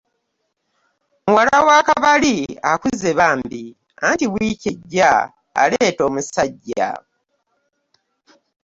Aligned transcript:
Muwala 1.25 1.57
wa 1.67 1.77
Koboli 1.87 2.35
akuze 2.71 3.09
bambi 3.19 3.63
anti 4.07 4.25
wiiki 4.33 4.69
ejja 4.73 5.11
aleeta 5.61 6.01
omusajja. 6.09 6.89